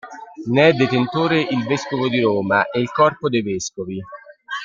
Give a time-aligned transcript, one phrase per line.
[0.47, 3.99] Ne è detentore il Vescovo di Roma e il Corpo dei Vescovi.